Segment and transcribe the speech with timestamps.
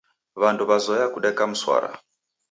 [0.41, 1.89] W'andu w'azoya kudeka mswara.